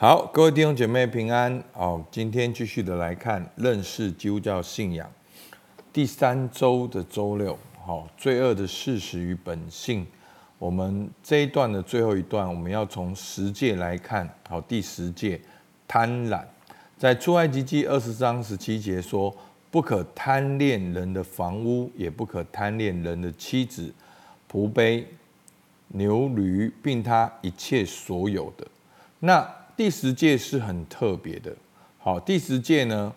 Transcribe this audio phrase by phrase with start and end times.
[0.00, 1.62] 好，各位弟兄姐妹平安。
[1.74, 5.06] 好，今天继续的来看认识基督教信仰
[5.92, 7.54] 第三周的周六。
[7.84, 10.06] 好，罪恶的事实与本性。
[10.58, 14.26] 我们这一段的最后一段，我们要从十诫来看。
[14.48, 15.38] 好，第十诫
[15.86, 16.42] 贪婪，
[16.96, 19.36] 在出埃及记二十章十七节说：
[19.70, 23.92] 不可贪恋人的房屋，也不可贪恋人的妻子、
[24.50, 25.06] 仆婢、
[25.88, 28.66] 牛驴，并他一切所有的。
[29.18, 29.46] 那
[29.80, 31.50] 第十诫是很特别的，
[31.96, 33.10] 好，第十诫呢，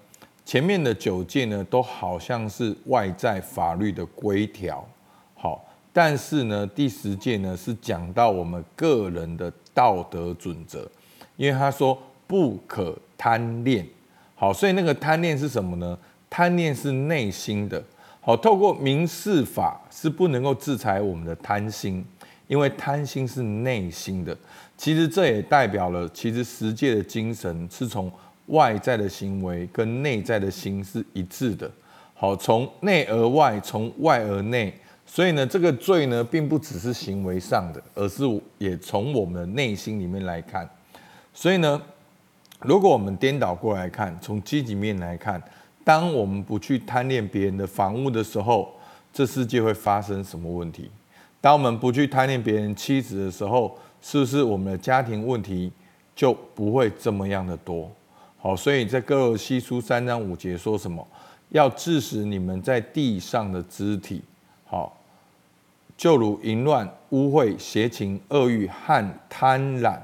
[0.45, 4.87] 前面的九诫呢，都好像是外在法律的规条，
[5.35, 10.89] 好，但是呢，第十诫呢是讲到我们个人的道德准则，
[11.35, 13.85] 因为他说不可贪恋，
[14.33, 15.99] 好，所以那个贪恋是什么呢？
[16.29, 17.83] 贪恋是内心的，
[18.21, 22.05] 好，透过民事法是不能够制裁我们的贪心，
[22.53, 24.37] 因为贪心是内心的。
[24.77, 28.11] 其实这也代表了，其实十诫的精神是从
[28.45, 31.71] 外在的行为跟内在的心是一致的。
[32.13, 34.71] 好，从内而外，从外而内。
[35.03, 38.23] 所以呢，这个罪呢，并不只是行为上的，而是
[38.59, 40.69] 也从我们的内心里面来看。
[41.33, 41.81] 所以呢，
[42.59, 45.41] 如果我们颠倒过来看，从积极面来看，
[45.83, 48.71] 当我们不去贪恋别人的房屋的时候，
[49.11, 50.91] 这世界会发生什么问题？
[51.43, 55.69] 当我们不去贪恋别人妻子的时候，是不是我们的家庭问题
[56.15, 57.91] 就不会这么样的多？
[58.37, 61.05] 好，所以在哥罗西书三章五节说什么？
[61.49, 64.21] 要致使你们在地上的肢体，
[64.63, 64.97] 好，
[65.97, 69.99] 就如淫乱、污秽、邪情、恶欲和贪婪。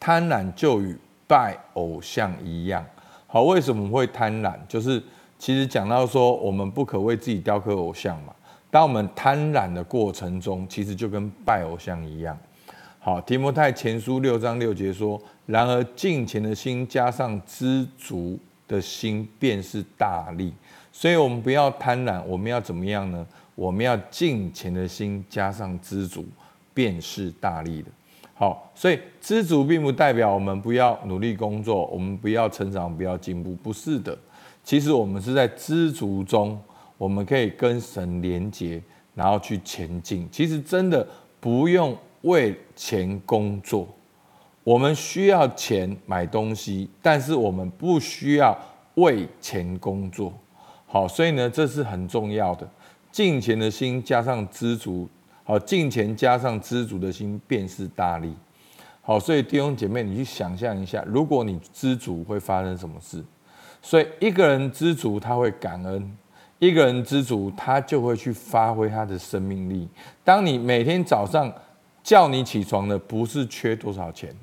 [0.00, 2.82] 贪婪就与拜偶像一样。
[3.26, 4.54] 好，为什么会贪婪？
[4.66, 5.02] 就是
[5.38, 8.32] 其实讲到说，我们不可为自己雕刻偶像嘛。
[8.70, 12.38] 当我们贪婪的过程中，其实就跟拜偶像一样。
[12.98, 20.52] 好，提摩太前书六章六节说：“然而敬虔的心加上知足的心，便是大利。”
[20.92, 23.24] 所以，我们不要贪婪，我们要怎么样呢？
[23.54, 26.26] 我们要敬虔的心加上知足，
[26.74, 27.88] 便是大利的。
[28.34, 34.16] 好，所以知足并不代表我们不要努力工作，我们不要成长，不要进步，不是的。
[34.62, 36.60] 其实我们是在知足中，
[36.98, 38.82] 我们可以跟神连结，
[39.14, 40.28] 然后去前进。
[40.30, 41.08] 其实真的
[41.40, 41.96] 不用。
[42.22, 43.86] 为钱工作，
[44.64, 48.58] 我们需要钱买东西，但是我们不需要
[48.96, 50.32] 为钱工作。
[50.84, 52.68] 好，所以呢，这是很重要的。
[53.12, 55.08] 敬钱的心加上知足，
[55.44, 58.34] 好，敬钱加上知足的心便是大利。
[59.00, 63.24] 好，所以弟兄姐妹，你去想象一下，如果你知足，会发生什么事？
[63.80, 66.02] 所以一个人知足，他会感恩；
[66.58, 69.88] 一个人知足，他就会去发挥他的生命力。
[70.24, 71.52] 当你每天早上，
[72.02, 74.34] 叫你起床的不是缺多少钱，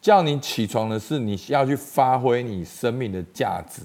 [0.00, 3.82] 叫你起床的是你要去发挥你生命的价值，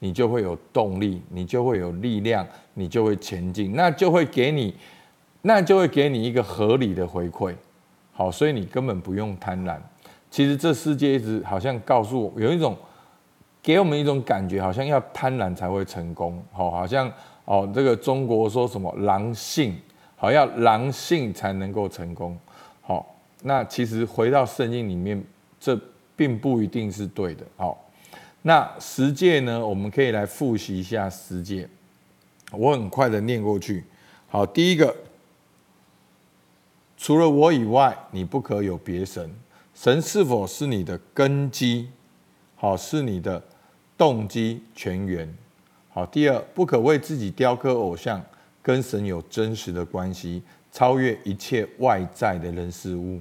[0.00, 4.74] 你就会有动力，你就会有力量，你就会前进，那就会给你，
[5.42, 7.54] 那就会给你一个合理的回馈。
[8.12, 9.78] 好，所以你根本不用贪婪。
[10.30, 12.76] 其实这世界一直好像告诉我，有一种
[13.62, 16.42] 给我们一种感觉，好像要贪婪才会成功。
[16.52, 17.12] 好，好像
[17.44, 19.76] 哦，这个中国说什么狼性，
[20.16, 22.38] 好，要狼性才能够成功。
[22.80, 25.22] 好，那其实回到圣经里面，
[25.60, 25.78] 这
[26.16, 27.44] 并不一定是对的。
[27.56, 27.78] 好，
[28.42, 29.66] 那十诫呢？
[29.66, 31.68] 我们可以来复习一下十诫。
[32.52, 33.84] 我很快的念过去。
[34.28, 34.96] 好，第一个，
[36.96, 39.30] 除了我以外，你不可有别神。
[39.74, 41.88] 神是否是你的根基？
[42.60, 43.42] 好，是你的
[43.96, 45.26] 动机泉源。
[45.88, 48.22] 好，第二，不可为自己雕刻偶像，
[48.62, 50.42] 跟神有真实的关系。
[50.70, 53.18] 超越一切外在的人事物。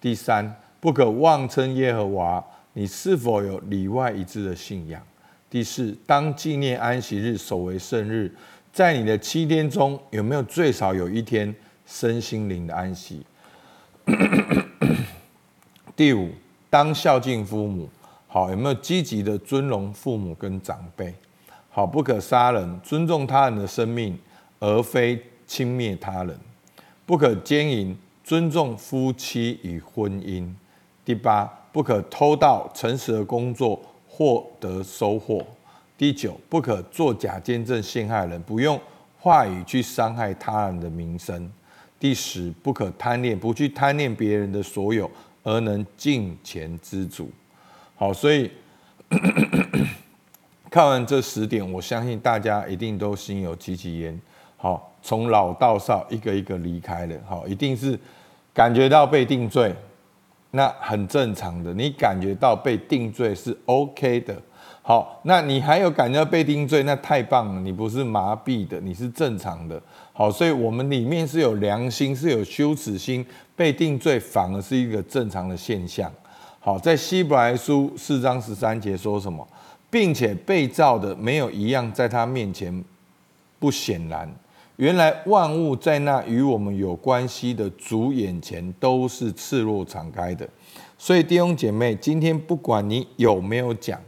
[0.00, 2.44] 第三，不可妄称耶和华。
[2.74, 5.02] 你是否有里外一致的信仰？
[5.50, 8.32] 第四，当纪念安息日，守为圣日。
[8.72, 11.52] 在你的七天中，有没有最少有一天
[11.84, 13.26] 身心灵的安息？
[15.96, 16.30] 第五，
[16.70, 17.88] 当孝敬父母。
[18.32, 21.12] 好，有没有积极的尊荣父母跟长辈？
[21.68, 24.16] 好，不可杀人，尊重他人的生命，
[24.60, 26.38] 而非轻蔑他人。
[27.04, 30.48] 不可奸淫，尊重夫妻与婚姻。
[31.04, 35.44] 第八，不可偷盗，诚实的工作获得收获。
[35.98, 38.80] 第九，不可作假见证陷害人，不用
[39.18, 41.50] 话语去伤害他人的名声。
[41.98, 45.10] 第十，不可贪恋，不去贪恋别人的所有，
[45.42, 47.28] 而能尽钱知足。
[48.00, 48.50] 好，所以
[50.70, 54.18] 看完这十点，我相信大家一定都心有戚戚焉。
[54.56, 54.86] 好。
[55.02, 57.98] 从老到少，一个一个离开了，好，一定是
[58.52, 59.74] 感觉到被定罪，
[60.50, 61.72] 那很正常的。
[61.72, 64.36] 你感觉到被定罪是 OK 的。
[64.82, 67.60] 好，那你还有感觉到被定罪，那太棒了。
[67.62, 69.82] 你不是麻痹的，你是正常的。
[70.12, 73.24] 好，所以我们里面是有良心，是有羞耻心。
[73.56, 76.12] 被定罪反而是一个正常的现象。
[76.62, 79.46] 好，在希伯来书四章十三节说什么？
[79.90, 82.84] 并且被造的没有一样在他面前
[83.58, 84.30] 不显然。
[84.76, 90.46] 原来万物在那与我们有关系的主眼前都是赤裸敞开的。
[90.98, 93.98] 所以弟兄姐妹，今天不管你有没有讲，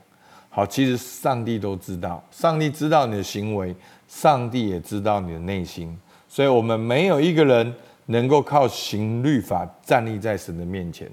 [0.51, 3.75] 好，其实上帝都知道，上帝知道你的行为，
[4.07, 5.99] 上帝也知道你的内心。
[6.29, 7.75] 所以我们没有一个人
[8.07, 11.11] 能够靠行律法站立在神的面前。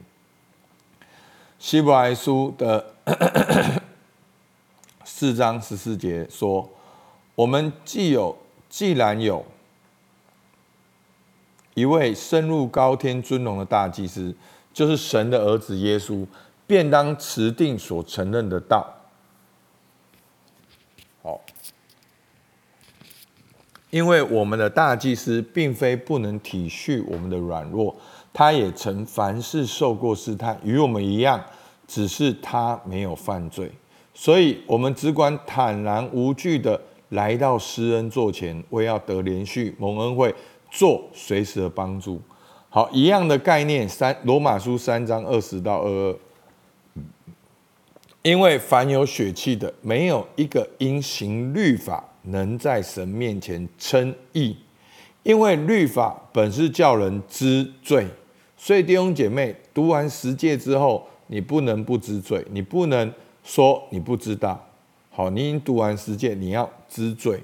[1.59, 2.93] 希伯来书的
[5.03, 6.69] 四章十四节说
[7.35, 8.35] ：“我们既有。”
[8.69, 9.43] 既然有
[11.73, 14.35] 一位深入高天尊荣的大祭司，
[14.71, 16.23] 就是神的儿子耶稣，
[16.67, 18.95] 便当持定所承认的道。
[21.23, 21.41] 好，
[23.89, 27.95] 因为我们的大祭司并非不能体恤我们的软弱，
[28.33, 31.43] 他也曾凡事受过试探，与我们一样，
[31.87, 33.71] 只是他没有犯罪，
[34.13, 36.79] 所以我们只管坦然无惧的。
[37.09, 40.31] 来到施恩座前，为要得连续蒙恩惠，
[40.69, 42.21] 做随时的帮助。
[42.69, 46.15] 好，一样的概念，三罗马书三章二十到二二。
[48.21, 54.55] 因为凡有血气的，没有一个因行律法能在神面前称义，
[55.29, 58.07] 因为律法本是叫人知罪。
[58.57, 64.59] 所以弟兄姐妹，读完十诫之后，你不能不知罪，你不能说你不知道。
[65.11, 67.39] 好，你已经读完十诫，你要知罪。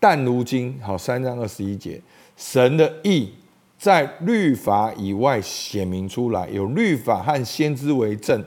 [0.00, 2.00] 但如今，好，三章二十一节，
[2.34, 3.28] 神的义
[3.76, 8.42] 在律法以外显明出来，有律法和先知为证。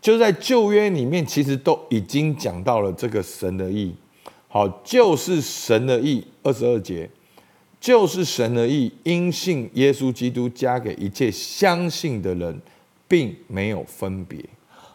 [0.00, 3.94] 就在旧约里面，其实都已经讲到了这个神的义。
[4.48, 7.10] 好，就是神的义，二十二节，
[7.80, 12.60] 就是神的意，因信耶稣基督加给一切相信的人，
[13.06, 14.44] 并没有分别。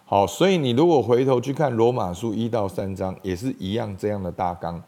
[0.06, 4.84] 好，所以你如果回头去看罗马书一到三章，也是一样这样的大纲，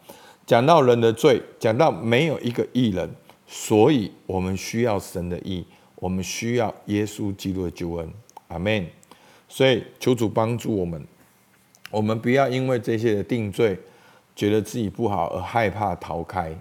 [0.46, 3.10] 讲到人的罪，讲到没有一个义人，
[3.46, 5.64] 所以我们需要神的义，
[5.96, 8.12] 我们需要耶稣基督的救恩，
[8.48, 8.86] 阿门。
[9.48, 11.02] 所以求主帮助我们，
[11.90, 13.78] 我们不要因为这些的定罪，
[14.36, 16.56] 觉得自己不好而害怕逃开。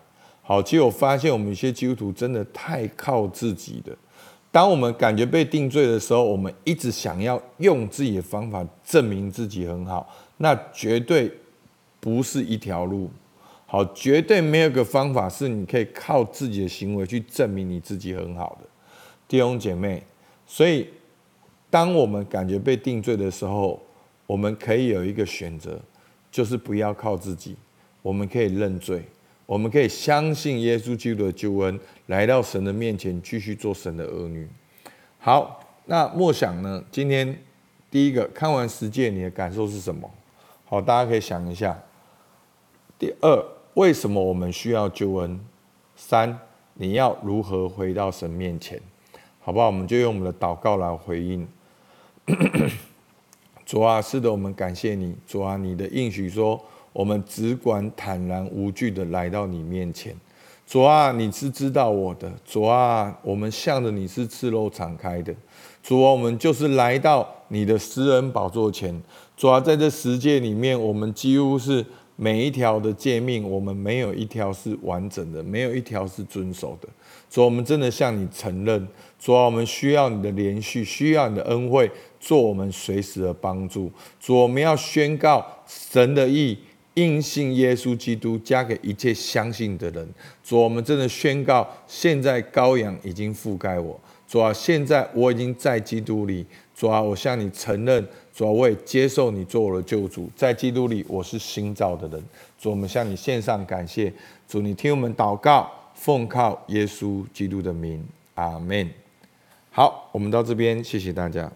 [0.47, 3.91] 好，其实我发现我们一些基督徒真的太靠自己的。
[4.51, 10.07] 当我们感觉被定罪的时候，我们一直想要用自己的方法证明自己很好，
[10.37, 11.31] 那绝对
[11.99, 13.09] 不是一条路。
[13.65, 18.69] 好，绝对没有个方法是你可以靠自己的行为去证明你自己很好的，
[19.27, 20.03] 弟兄姐妹。
[20.45, 20.87] 所以，
[21.71, 23.81] 当我们感觉被定罪的时候，
[24.27, 25.81] 我们可以有一个选择，
[26.31, 27.55] 就是不要靠自己，
[28.03, 29.03] 我们可以认罪。
[29.45, 34.47] 我们可以相信耶稣基督的救恩，来到神的面前，继续做神的儿女。
[35.19, 36.83] 好，那默想呢？
[36.91, 37.37] 今天
[37.91, 40.09] 第一个看完十诫，你的感受是什么？
[40.65, 41.79] 好，大家可以想一下。
[42.97, 43.45] 第二，
[43.75, 45.39] 为什么我们需要救恩？
[45.95, 46.39] 三，
[46.73, 48.81] 你要如何回到神面前？
[49.41, 49.67] 好不好？
[49.67, 51.47] 我们就用我们的祷告来回应。
[53.63, 55.15] 主啊，是的，我们感谢你。
[55.27, 56.59] 主啊，你的应许说。
[56.95, 60.15] 我们只管坦然无惧的来到你面前，
[60.65, 65.35] 主啊，你是知道我的，主啊，我们向着你是赤露敞开的，
[65.83, 68.97] 主啊，我们就是来到你的施恩宝座前，
[69.35, 71.85] 主啊，在这十诫里面，我们几乎是
[72.15, 76.87] 每一条的诫命，我们没有一条是完整的，没有一条是遵守的，
[77.29, 78.87] 主啊，我们真的向你承认，
[79.19, 86.57] 主啊，我们需要你的连续，需要你的恩惠，做我们随时的帮助，主啊，我们要宣告神的意。
[86.95, 90.09] 因信耶稣基督，加给一切相信的人。
[90.43, 93.99] 主，我们真的宣告，现在羔羊已经覆盖我。
[94.27, 96.45] 主啊，现在我已经在基督里。
[96.73, 102.23] 主啊，我向你承认，主啊，我也接受你做我的救主，在基督里我是新造的人。
[102.57, 104.11] 主，我们向你献上感谢。
[104.47, 108.03] 主，你听我们祷告，奉靠耶稣基督的名，
[108.35, 108.89] 阿门。
[109.69, 111.51] 好，我们到这边，谢谢大家。